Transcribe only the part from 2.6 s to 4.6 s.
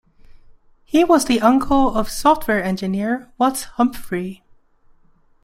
engineer Watts Humphrey.